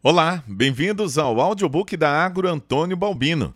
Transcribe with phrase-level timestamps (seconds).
[0.00, 3.52] Olá, bem-vindos ao audiobook da Agro Antônio Balbino.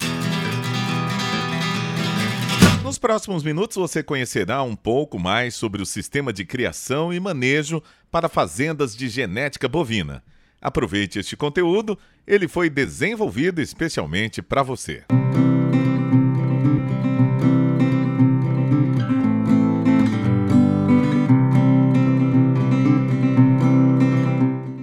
[2.82, 7.80] Nos próximos minutos você conhecerá um pouco mais sobre o sistema de criação e manejo
[8.10, 10.20] para fazendas de genética bovina.
[10.60, 11.96] Aproveite este conteúdo,
[12.26, 15.04] ele foi desenvolvido especialmente para você.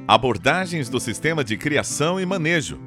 [0.10, 2.80] Abordagens do sistema de criação e manejo.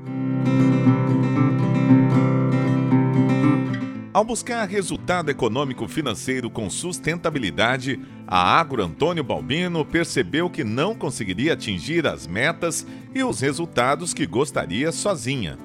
[4.12, 11.52] Ao buscar resultado econômico financeiro com sustentabilidade, a Agro Antônio Balbino percebeu que não conseguiria
[11.52, 15.56] atingir as metas e os resultados que gostaria sozinha.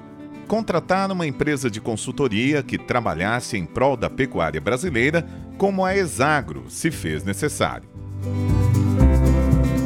[0.46, 5.26] Contratar uma empresa de consultoria que trabalhasse em prol da pecuária brasileira,
[5.58, 7.88] como a Exagro, se fez necessário.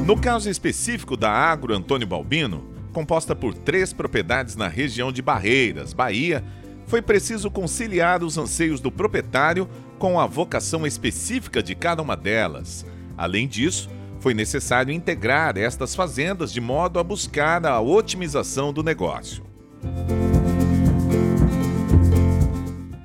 [0.04, 5.92] No caso específico da Agro Antônio Balbino, composta por três propriedades na região de Barreiras,
[5.92, 6.42] Bahia,
[6.88, 9.68] foi preciso conciliar os anseios do proprietário
[10.00, 12.84] com a vocação específica de cada uma delas.
[13.16, 19.44] Além disso, foi necessário integrar estas fazendas de modo a buscar a otimização do negócio.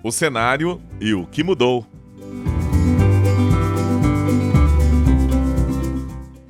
[0.04, 1.86] O cenário e o que mudou.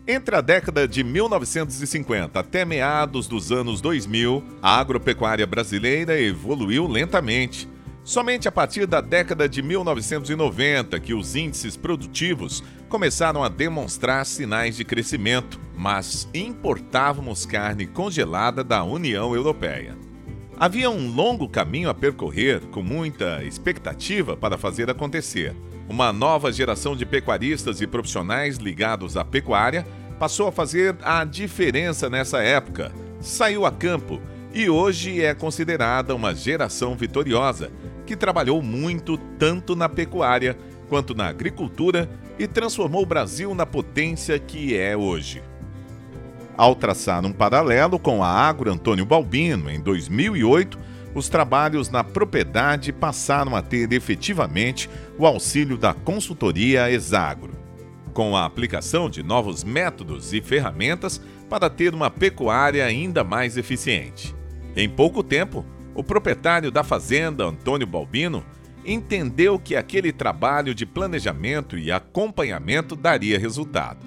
[0.09, 7.67] Entre a década de 1950 até meados dos anos 2000, a agropecuária brasileira evoluiu lentamente.
[8.05, 14.77] Somente a partir da década de 1990 que os índices produtivos começaram a demonstrar sinais
[14.77, 19.97] de crescimento, mas importávamos carne congelada da União Europeia.
[20.57, 25.53] Havia um longo caminho a percorrer, com muita expectativa para fazer acontecer.
[25.89, 29.87] Uma nova geração de pecuaristas e profissionais ligados à pecuária
[30.19, 32.91] passou a fazer a diferença nessa época.
[33.21, 34.21] Saiu a campo
[34.53, 37.71] e hoje é considerada uma geração vitoriosa,
[38.05, 40.57] que trabalhou muito tanto na pecuária
[40.89, 45.41] quanto na agricultura e transformou o Brasil na potência que é hoje.
[46.57, 50.77] Ao traçar um paralelo com a Agro Antônio Balbino em 2008,
[51.17, 57.67] os trabalhos na propriedade passaram a ter efetivamente o auxílio da consultoria Exagro
[58.17, 64.35] com a aplicação de novos métodos e ferramentas para ter uma pecuária ainda mais eficiente.
[64.75, 65.63] Em pouco tempo,
[65.93, 68.43] o proprietário da fazenda, Antônio Balbino,
[68.83, 74.03] entendeu que aquele trabalho de planejamento e acompanhamento daria resultado.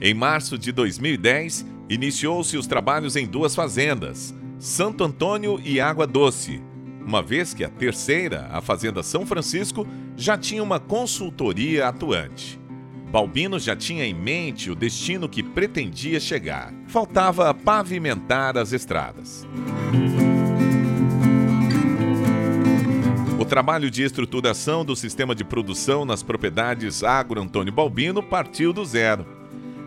[0.00, 4.32] Em março de 2010, iniciou-se os trabalhos em duas fazendas,
[4.66, 6.60] Santo Antônio e Água Doce,
[7.00, 12.58] uma vez que a terceira, a Fazenda São Francisco, já tinha uma consultoria atuante.
[13.08, 16.74] Balbino já tinha em mente o destino que pretendia chegar.
[16.88, 19.46] Faltava pavimentar as estradas.
[23.38, 28.84] O trabalho de estruturação do sistema de produção nas propriedades Agro Antônio Balbino partiu do
[28.84, 29.35] zero.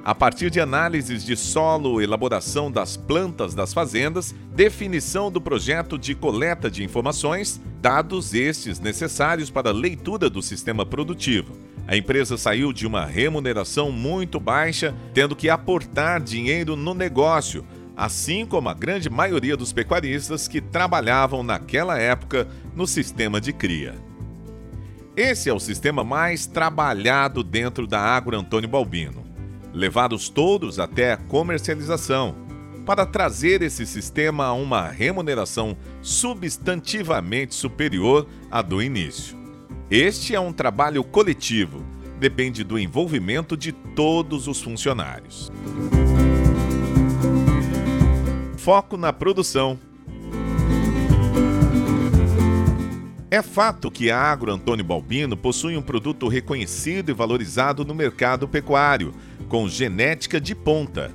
[0.10, 6.16] A partir de análises de solo, elaboração das plantas das fazendas, definição do projeto de
[6.16, 12.72] coleta de informações, dados estes necessários para a leitura do sistema produtivo a empresa saiu
[12.72, 17.66] de uma remuneração muito baixa, tendo que aportar dinheiro no negócio,
[17.98, 23.96] assim como a grande maioria dos pecuaristas que trabalhavam naquela época no sistema de cria.
[25.18, 29.19] Esse é o sistema mais trabalhado dentro da Agro Antônio Balbino,
[29.80, 32.36] levados todos até a comercialização,
[32.86, 39.38] para trazer esse sistema a uma remuneração substantivamente superior à do início.
[39.90, 41.82] Este é um trabalho coletivo,
[42.20, 45.50] depende do envolvimento de todos os funcionários.
[48.58, 49.80] Foco na produção.
[53.32, 58.48] É fato que a Agro Antônio Balbino possui um produto reconhecido e valorizado no mercado
[58.48, 59.14] pecuário,
[59.50, 61.12] com genética de ponta.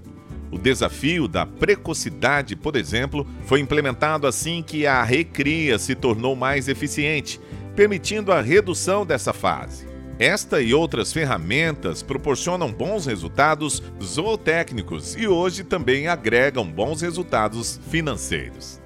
[0.50, 6.68] O desafio da precocidade, por exemplo, foi implementado assim que a recria se tornou mais
[6.68, 7.40] eficiente
[7.74, 9.86] permitindo a redução dessa fase.
[10.18, 18.80] Esta e outras ferramentas proporcionam bons resultados zootécnicos e hoje também agregam bons resultados financeiros.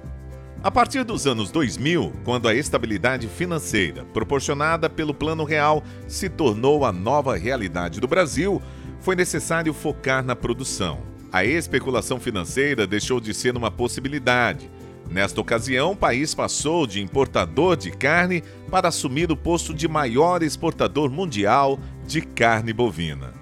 [0.61, 6.83] A partir dos anos 2000, quando a estabilidade financeira proporcionada pelo Plano Real se tornou
[6.83, 8.61] a nova realidade do Brasil,
[9.01, 10.99] foi necessário focar na produção.
[11.31, 14.69] A especulação financeira deixou de ser uma possibilidade
[15.09, 20.43] Nesta ocasião, o país passou de importador de carne para assumir o posto de maior
[20.43, 23.33] exportador mundial de carne bovina.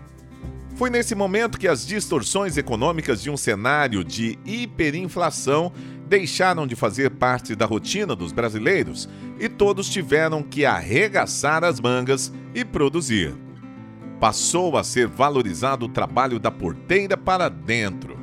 [0.77, 5.73] Foi nesse momento que as distorções econômicas de um cenário de hiperinflação
[6.07, 12.31] deixaram de fazer parte da rotina dos brasileiros e todos tiveram que arregaçar as mangas
[12.55, 13.46] e produzir.
[14.19, 18.17] Passou a ser valorizado o trabalho da porteira para dentro.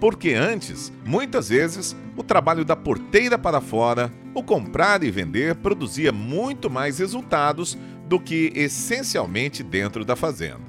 [0.00, 6.12] Porque antes, muitas vezes, o trabalho da porteira para fora, o comprar e vender, produzia
[6.12, 10.60] muito mais resultados do que essencialmente dentro da fazenda.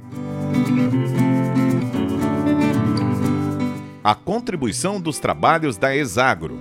[4.04, 6.58] A contribuição dos trabalhos da Exagro.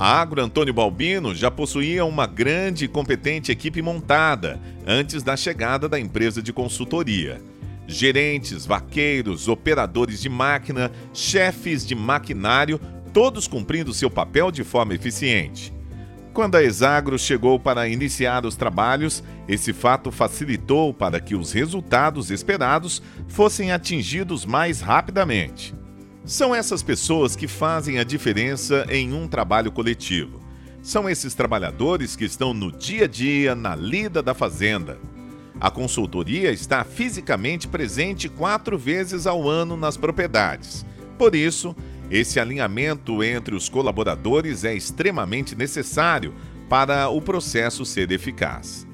[0.00, 5.90] A Agro Antônio Balbino já possuía uma grande e competente equipe montada antes da chegada
[5.90, 7.38] da empresa de consultoria.
[7.86, 12.80] Gerentes, vaqueiros, operadores de máquina, chefes de maquinário,
[13.12, 15.70] todos cumprindo seu papel de forma eficiente.
[16.32, 22.30] Quando a Exagro chegou para iniciar os trabalhos, esse fato facilitou para que os resultados
[22.30, 25.74] esperados fossem atingidos mais rapidamente.
[26.24, 30.40] São essas pessoas que fazem a diferença em um trabalho coletivo.
[30.82, 34.98] São esses trabalhadores que estão no dia a dia, na lida da fazenda.
[35.60, 40.86] A consultoria está fisicamente presente quatro vezes ao ano nas propriedades.
[41.18, 41.74] Por isso,
[42.10, 46.34] esse alinhamento entre os colaboradores é extremamente necessário
[46.68, 48.86] para o processo ser eficaz.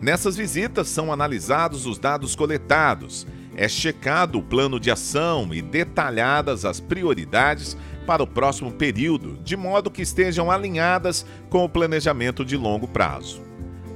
[0.00, 3.26] Nessas visitas são analisados os dados coletados,
[3.56, 7.76] é checado o plano de ação e detalhadas as prioridades
[8.06, 13.42] para o próximo período, de modo que estejam alinhadas com o planejamento de longo prazo.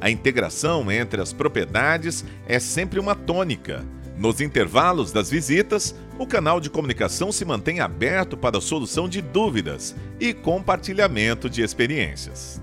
[0.01, 3.85] A integração entre as propriedades é sempre uma tônica
[4.17, 9.21] nos intervalos das visitas, o canal de comunicação se mantém aberto para a solução de
[9.21, 12.63] dúvidas e compartilhamento de experiências.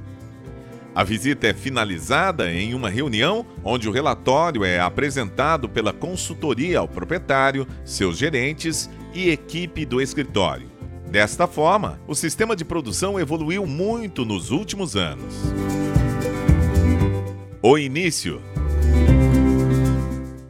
[0.94, 6.88] A visita é finalizada em uma reunião onde o relatório é apresentado pela consultoria ao
[6.88, 10.70] proprietário, seus gerentes e equipe do escritório.
[11.10, 15.34] Desta forma, o sistema de produção evoluiu muito nos últimos anos.
[17.62, 18.42] O início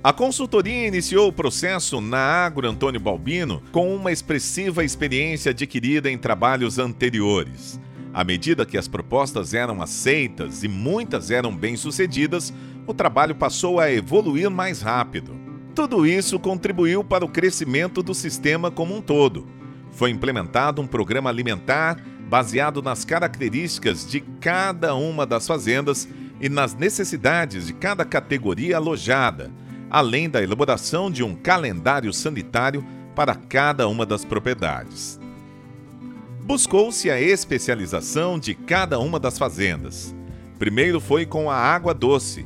[0.03, 6.17] a consultoria iniciou o processo na Agro Antônio Balbino com uma expressiva experiência adquirida em
[6.17, 7.79] trabalhos anteriores.
[8.13, 12.53] À medida que as propostas eram aceitas e muitas eram bem-sucedidas,
[12.85, 15.39] o trabalho passou a evoluir mais rápido.
[15.73, 19.47] Tudo isso contribuiu para o crescimento do sistema como um todo.
[19.91, 21.97] Foi implementado um programa alimentar
[22.29, 26.07] baseado nas características de cada uma das fazendas
[26.39, 29.51] e nas necessidades de cada categoria alojada
[29.91, 35.19] além da elaboração de um calendário sanitário para cada uma das propriedades.
[36.43, 40.15] Buscou-se a especialização de cada uma das fazendas.
[40.57, 42.45] Primeiro foi com a água doce,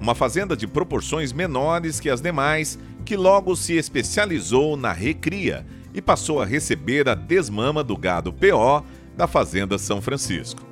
[0.00, 6.00] uma fazenda de proporções menores que as demais, que logo se especializou na recria e
[6.00, 8.84] passou a receber a desmama do gado PO
[9.16, 10.62] da Fazenda São Francisco.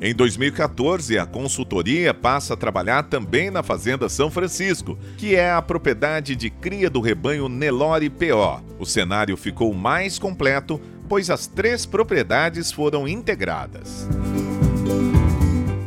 [0.00, 5.60] Em 2014, a consultoria passa a trabalhar também na Fazenda São Francisco, que é a
[5.60, 8.64] propriedade de cria do rebanho Nelore PO.
[8.78, 10.80] O cenário ficou mais completo,
[11.10, 14.08] pois as três propriedades foram integradas.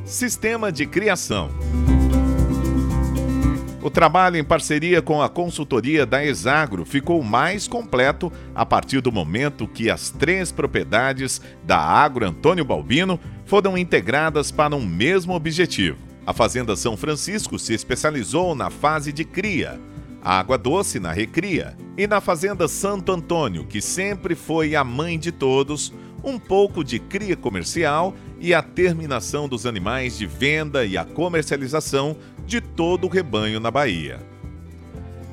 [0.03, 1.49] Sistema de criação.
[3.81, 9.13] O trabalho em parceria com a consultoria da Exagro ficou mais completo a partir do
[9.13, 15.99] momento que as três propriedades da Agro Antônio Balbino foram integradas para um mesmo objetivo.
[16.27, 19.79] A Fazenda São Francisco se especializou na fase de cria,
[20.23, 25.19] a Água Doce na recria e na Fazenda Santo Antônio, que sempre foi a mãe
[25.19, 30.97] de todos, um pouco de cria comercial e a terminação dos animais de venda e
[30.97, 32.15] a comercialização
[32.45, 34.21] de todo o rebanho na Bahia.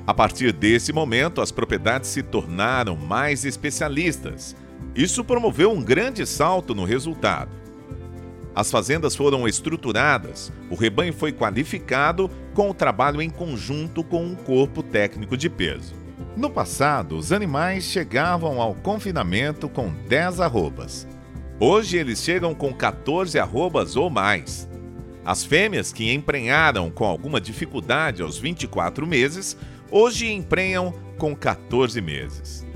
[0.04, 4.56] A partir desse momento, as propriedades se tornaram mais especialistas.
[4.92, 7.60] Isso promoveu um grande salto no resultado.
[8.52, 12.28] As fazendas foram estruturadas, o rebanho foi qualificado
[12.60, 15.94] com o trabalho em conjunto com um corpo técnico de peso.
[16.36, 21.08] No passado, os animais chegavam ao confinamento com 10 arrobas.
[21.58, 24.68] Hoje eles chegam com 14 arrobas ou mais.
[25.24, 29.56] As fêmeas que emprenharam com alguma dificuldade aos 24 meses,
[29.90, 32.66] hoje emprenham com 14 meses.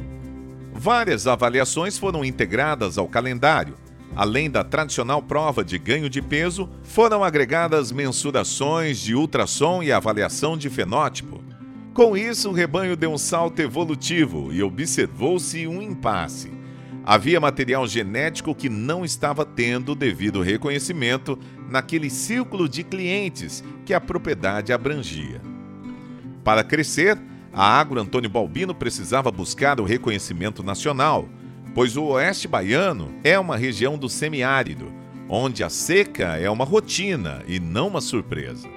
[0.72, 3.76] Várias avaliações foram integradas ao calendário.
[4.16, 10.56] Além da tradicional prova de ganho de peso, foram agregadas mensurações de ultrassom e avaliação
[10.56, 11.42] de fenótipo.
[11.92, 16.52] Com isso, o rebanho deu um salto evolutivo e observou-se um impasse.
[17.04, 24.00] Havia material genético que não estava tendo devido reconhecimento naquele círculo de clientes que a
[24.00, 25.40] propriedade abrangia.
[26.42, 27.20] Para crescer,
[27.52, 31.28] a Agro Antônio Balbino precisava buscar o reconhecimento nacional,
[31.74, 34.92] pois o Oeste Baiano é uma região do semiárido,
[35.28, 38.68] onde a seca é uma rotina e não uma surpresa.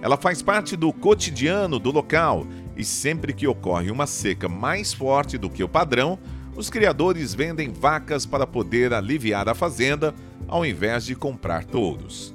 [0.00, 5.36] Ela faz parte do cotidiano do local e sempre que ocorre uma seca mais forte
[5.36, 6.18] do que o padrão,
[6.54, 10.14] os criadores vendem vacas para poder aliviar a fazenda,
[10.46, 12.34] ao invés de comprar touros.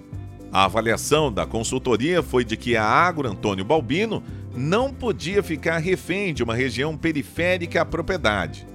[0.51, 6.33] A avaliação da consultoria foi de que a Agro Antônio Balbino não podia ficar refém
[6.33, 8.67] de uma região periférica à propriedade.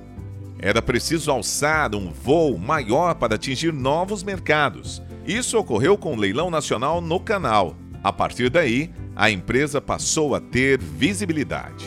[0.65, 5.03] Era preciso alçar um voo maior para atingir novos mercados.
[5.27, 7.77] Isso ocorreu com o leilão nacional no canal.
[8.03, 11.85] A partir daí, a empresa passou a ter visibilidade.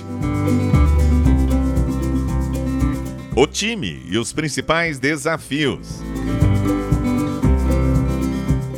[3.35, 5.99] O time e os principais desafios.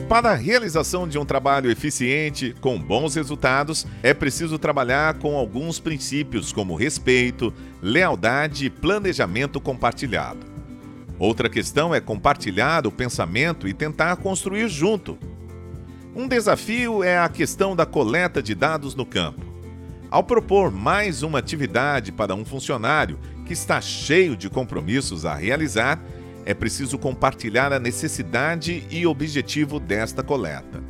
[0.10, 5.80] Para a realização de um trabalho eficiente, com bons resultados, é preciso trabalhar com alguns
[5.80, 10.40] princípios como respeito, lealdade e planejamento compartilhado.
[11.20, 15.16] Outra questão é compartilhar o pensamento e tentar construir junto.
[16.16, 19.46] Um desafio é a questão da coleta de dados no campo.
[20.10, 26.04] Ao propor mais uma atividade para um funcionário que está cheio de compromissos a realizar,
[26.50, 30.84] é preciso compartilhar a necessidade e objetivo desta coleta.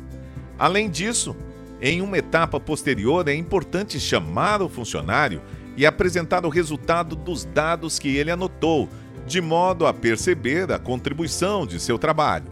[0.58, 1.36] Além disso,
[1.82, 5.42] em uma etapa posterior é importante chamar o funcionário
[5.76, 8.88] e apresentar o resultado dos dados que ele anotou,
[9.26, 12.46] de modo a perceber a contribuição de seu trabalho.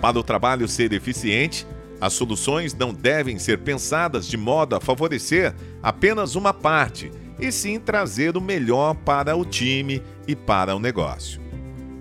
[0.00, 1.66] Para o trabalho ser eficiente,
[2.00, 7.10] as soluções não devem ser pensadas de modo a favorecer apenas uma parte,
[7.46, 11.40] e sim trazer o melhor para o time e para o negócio.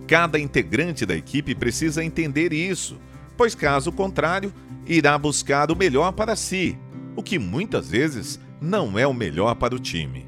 [0.07, 2.99] Cada integrante da equipe precisa entender isso,
[3.35, 4.53] pois, caso contrário,
[4.85, 6.77] irá buscar o melhor para si,
[7.15, 10.25] o que muitas vezes não é o melhor para o time.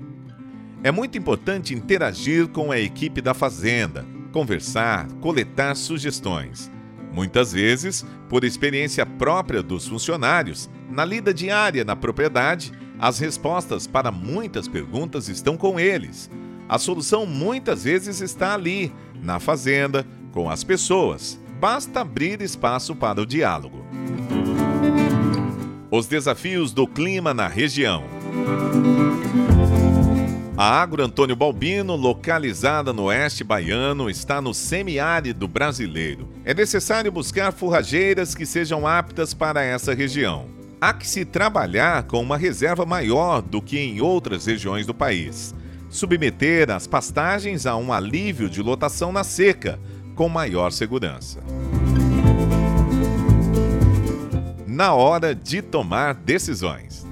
[0.83, 6.71] É muito importante interagir com a equipe da fazenda, conversar, coletar sugestões.
[7.11, 14.11] Muitas vezes, por experiência própria dos funcionários, na lida diária na propriedade, as respostas para
[14.11, 16.29] muitas perguntas estão com eles.
[16.67, 21.39] A solução muitas vezes está ali, na fazenda, com as pessoas.
[21.59, 23.85] Basta abrir espaço para o diálogo.
[25.91, 28.03] Os desafios do clima na região.
[30.57, 36.29] A Agro Antônio Balbino, localizada no oeste baiano, está no semiárido brasileiro.
[36.45, 40.54] É necessário buscar forrageiras que sejam aptas para essa região.
[40.85, 45.51] Há que se trabalhar com uma reserva maior do que em outras regiões do país.
[45.89, 49.79] Submeter as pastagens a um alívio de lotação na seca,
[50.13, 51.39] com maior segurança.
[54.67, 57.03] Na hora de tomar decisões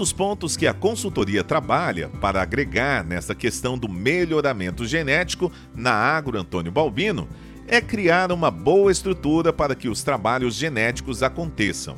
[0.00, 6.38] dos pontos que a consultoria trabalha para agregar nessa questão do melhoramento genético na Agro
[6.40, 7.28] Antônio Balbino
[7.72, 11.96] é criar uma boa estrutura para que os trabalhos genéticos aconteçam.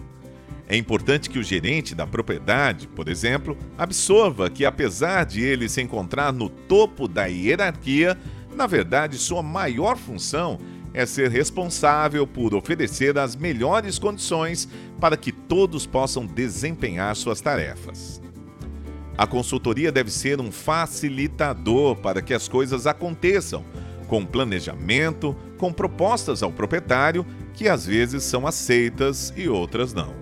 [0.68, 5.80] É importante que o gerente da propriedade, por exemplo, absorva que, apesar de ele se
[5.80, 8.18] encontrar no topo da hierarquia,
[8.54, 10.58] na verdade sua maior função
[10.92, 14.68] é ser responsável por oferecer as melhores condições
[15.00, 18.20] para que todos possam desempenhar suas tarefas.
[19.16, 23.64] A consultoria deve ser um facilitador para que as coisas aconteçam,
[24.06, 30.12] com planejamento, com propostas ao proprietário que às vezes são aceitas e outras não.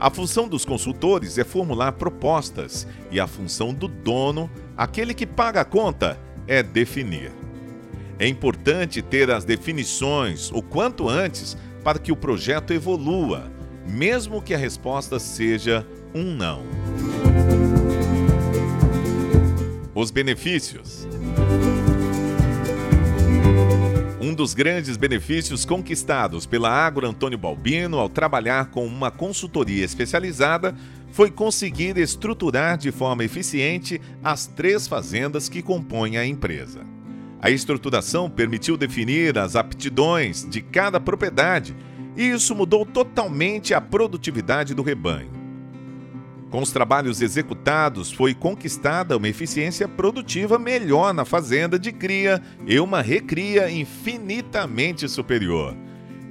[0.00, 5.60] A função dos consultores é formular propostas e a função do dono, aquele que paga
[5.60, 7.30] a conta, é definir.
[8.18, 13.48] É importante ter as definições o quanto antes para que o projeto evolua,
[13.86, 16.64] mesmo que a resposta seja um não.
[19.94, 21.06] Os benefícios.
[24.36, 30.76] Dos grandes benefícios conquistados pela Agro Antônio Balbino ao trabalhar com uma consultoria especializada
[31.10, 36.80] foi conseguir estruturar de forma eficiente as três fazendas que compõem a empresa.
[37.40, 41.74] A estruturação permitiu definir as aptidões de cada propriedade
[42.14, 45.35] e isso mudou totalmente a produtividade do rebanho.
[46.56, 52.80] Com os trabalhos executados, foi conquistada uma eficiência produtiva melhor na fazenda de cria e
[52.80, 55.76] uma recria infinitamente superior.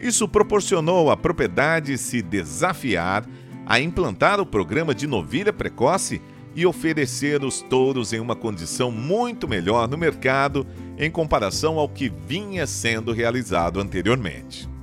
[0.01, 3.23] Isso proporcionou à propriedade se desafiar
[3.67, 6.19] a implantar o programa de novilha precoce
[6.55, 10.65] e oferecer os touros em uma condição muito melhor no mercado
[10.97, 14.74] em comparação ao que vinha sendo realizado anteriormente.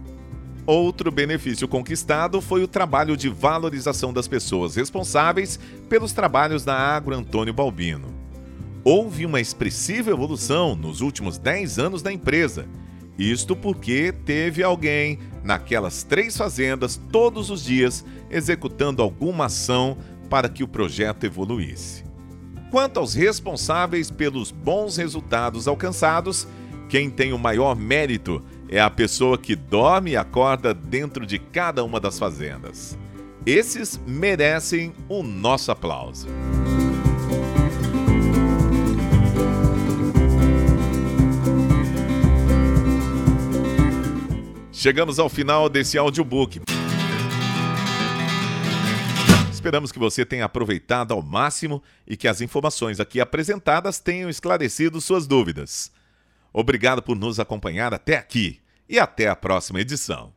[0.64, 7.16] Outro benefício conquistado foi o trabalho de valorização das pessoas responsáveis pelos trabalhos da Agro
[7.16, 8.06] Antônio Balbino.
[8.84, 12.66] Houve uma expressiva evolução nos últimos 10 anos da empresa.
[13.18, 19.96] Isto porque teve alguém naquelas três fazendas todos os dias executando alguma ação
[20.30, 22.04] para que o projeto evoluísse.
[22.70, 26.46] Quanto aos responsáveis pelos bons resultados alcançados,
[26.88, 28.42] quem tem o maior mérito
[28.72, 32.98] é a pessoa que dorme e acorda dentro de cada uma das fazendas.
[33.44, 36.26] Esses merecem o nosso aplauso.
[44.72, 46.62] Chegamos ao final desse audiobook.
[49.52, 54.98] Esperamos que você tenha aproveitado ao máximo e que as informações aqui apresentadas tenham esclarecido
[54.98, 55.92] suas dúvidas.
[56.52, 60.32] Obrigado por nos acompanhar até aqui e até a próxima edição.